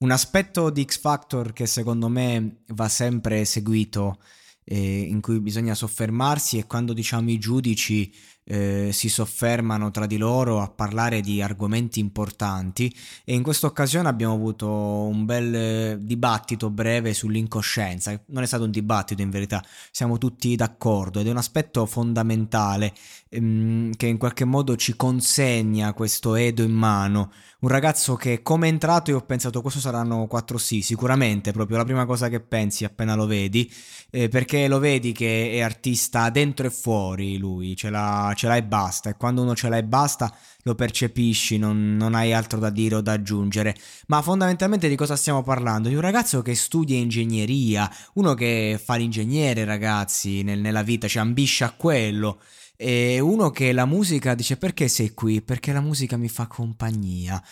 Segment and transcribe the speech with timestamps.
[0.00, 4.20] Un aspetto di X Factor che secondo me va sempre seguito,
[4.62, 8.14] eh, in cui bisogna soffermarsi, è quando diciamo i giudici
[8.50, 12.92] eh, si soffermano tra di loro a parlare di argomenti importanti
[13.24, 18.18] e in questa occasione abbiamo avuto un bel eh, dibattito breve sull'incoscienza.
[18.28, 22.94] Non è stato un dibattito in verità, siamo tutti d'accordo ed è un aspetto fondamentale
[23.28, 27.30] ehm, che in qualche modo ci consegna questo Edo in mano.
[27.60, 31.76] Un ragazzo che come è entrato io ho pensato questo saranno quattro sì, sicuramente, proprio
[31.76, 33.70] la prima cosa che pensi appena lo vedi,
[34.10, 38.60] eh, perché lo vedi che è artista dentro e fuori lui, ce l'ha ce l'hai
[38.60, 39.10] e basta.
[39.10, 40.32] E quando uno ce l'ha e basta,
[40.62, 43.74] lo percepisci, non, non, hai altro da dire o da aggiungere.
[44.06, 45.88] Ma fondamentalmente di cosa stiamo parlando?
[45.88, 51.22] Di un ragazzo che studia ingegneria, uno che fa l'ingegnere, ragazzi, nel, nella vita, cioè
[51.22, 52.40] ambisce a quello.
[52.76, 55.42] E uno che la musica dice perché sei qui?
[55.42, 57.42] Perché la musica mi fa compagnia.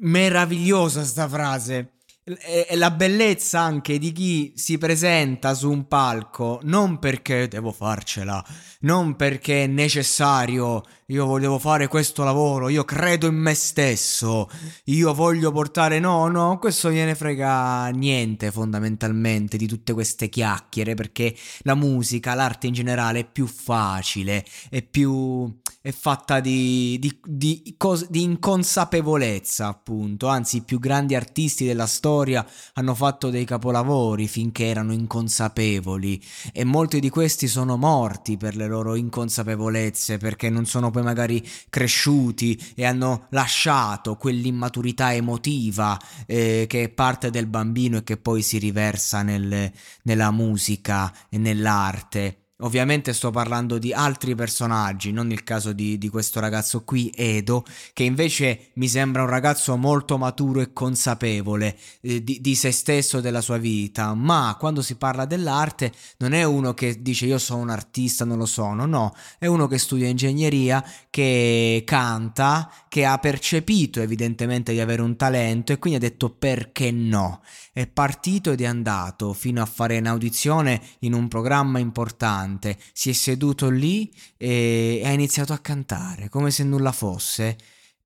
[0.00, 1.97] Meravigliosa sta frase
[2.36, 8.44] è la bellezza anche di chi si presenta su un palco non perché devo farcela,
[8.80, 14.48] non perché è necessario, io volevo fare questo lavoro, io credo in me stesso,
[14.84, 21.34] io voglio portare no, no, questo gliene frega niente fondamentalmente di tutte queste chiacchiere perché
[21.60, 25.52] la musica, l'arte in generale è più facile, è più
[25.88, 31.86] è fatta di, di, di, cos- di inconsapevolezza appunto, anzi i più grandi artisti della
[31.86, 36.22] storia hanno fatto dei capolavori finché erano inconsapevoli
[36.52, 41.42] e molti di questi sono morti per le loro inconsapevolezze perché non sono poi magari
[41.70, 48.42] cresciuti e hanno lasciato quell'immaturità emotiva eh, che è parte del bambino e che poi
[48.42, 49.72] si riversa nel,
[50.02, 52.47] nella musica e nell'arte.
[52.60, 57.64] Ovviamente sto parlando di altri personaggi, non il caso di, di, questo ragazzo qui, Edo,
[57.92, 63.18] che invece mi sembra un ragazzo molto maturo e consapevole eh, di, di, se stesso
[63.18, 67.38] e della sua vita, ma quando si parla dell'arte non è uno che dice io
[67.38, 73.04] sono un artista, non lo sono, no, è uno che studia ingegneria, che canta, che
[73.04, 77.40] ha percepito evidentemente di avere un talento e quindi ha detto perché no.
[77.72, 83.10] È partito ed è andato fino a fare un'audizione in un programma importante cantante, si
[83.10, 87.56] è seduto lì e ha iniziato a cantare come se nulla fosse.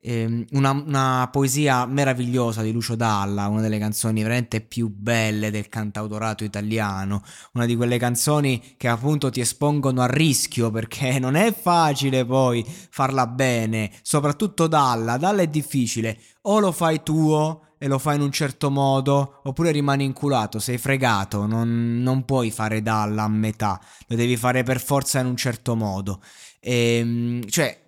[0.00, 5.68] Ehm, una, una, poesia meravigliosa di Lucio Dalla, una delle canzoni veramente più belle del
[5.68, 11.52] cantautorato italiano, una di quelle canzoni che appunto ti espongono a rischio perché non è
[11.52, 17.98] facile poi farla bene, soprattutto Dalla, Dalla è difficile, o lo fai tuo e lo
[17.98, 23.22] fai in un certo modo, oppure rimani inculato, sei fregato, non, non puoi fare dalla
[23.22, 26.20] a metà, lo devi fare per forza in un certo modo.
[26.60, 27.86] E, ehm, cioè,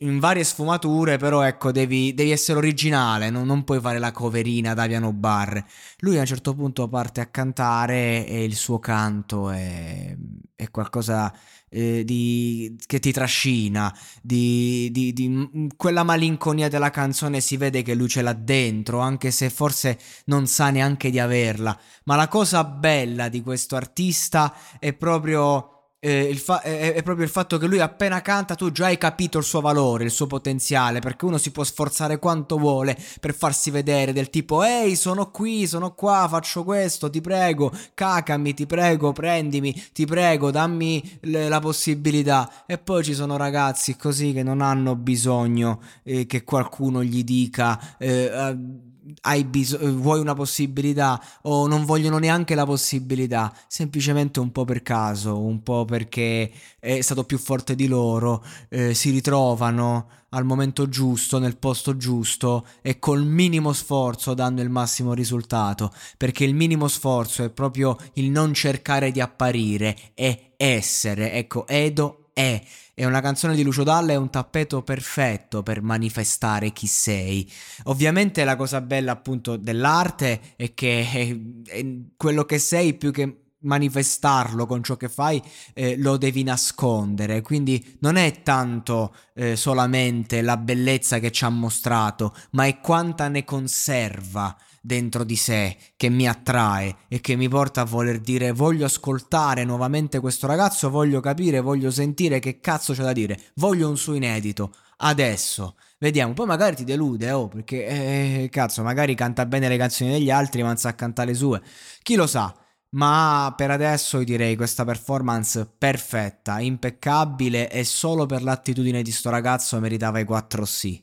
[0.00, 4.74] in varie sfumature, però ecco, devi, devi essere originale, non, non, puoi fare la coverina
[4.74, 5.64] da piano bar.
[5.98, 10.16] Lui a un certo punto parte a cantare e il suo canto è,
[10.54, 11.32] è qualcosa
[11.68, 17.94] eh, di, che ti trascina, di, di, di, quella malinconia della canzone si vede che
[17.94, 21.78] lui ce l'ha dentro, anche se forse non sa neanche di averla.
[22.04, 25.71] Ma la cosa bella di questo artista è proprio
[26.04, 29.38] eh, fa- è, è, proprio il fatto che lui appena canta tu già hai capito
[29.38, 33.70] il suo valore, il suo potenziale, perché uno si può sforzare quanto vuole per farsi
[33.70, 39.12] vedere del tipo ehi sono qui, sono qua, faccio questo, ti prego, cacami, ti prego,
[39.12, 42.64] prendimi, ti prego, dammi le, la possibilità.
[42.66, 47.96] E poi ci sono ragazzi così che non hanno bisogno eh, che qualcuno gli dica...
[47.98, 48.90] Eh,
[49.22, 54.82] hai bisogno, vuoi una possibilità o non vogliono neanche la possibilità, semplicemente un po' per
[54.82, 60.88] caso, un po' perché è stato più forte di loro, eh, si ritrovano al momento
[60.88, 66.88] giusto, nel posto giusto e col minimo sforzo danno il massimo risultato, perché il minimo
[66.88, 72.62] sforzo è proprio il non cercare di apparire, è essere, ecco, Edo è
[72.94, 77.50] e una canzone di Lucio Dalla è un tappeto perfetto per manifestare chi sei.
[77.84, 81.36] Ovviamente la cosa bella appunto dell'arte è che è,
[81.70, 81.86] è
[82.16, 85.40] quello che sei più che manifestarlo con ciò che fai
[85.72, 91.48] eh, lo devi nascondere quindi non è tanto eh, solamente la bellezza che ci ha
[91.48, 97.48] mostrato ma è quanta ne conserva dentro di sé che mi attrae e che mi
[97.48, 102.92] porta a voler dire voglio ascoltare nuovamente questo ragazzo, voglio capire, voglio sentire che cazzo
[102.92, 105.76] c'è da dire, voglio un suo inedito, adesso.
[105.98, 110.30] Vediamo, poi magari ti delude, oh, perché eh, cazzo, magari canta bene le canzoni degli
[110.30, 111.62] altri, ma non sa cantare le sue.
[112.02, 112.52] Chi lo sa?
[112.94, 119.30] Ma per adesso io direi questa performance perfetta, impeccabile e solo per l'attitudine di sto
[119.30, 121.02] ragazzo meritava i 4 sì.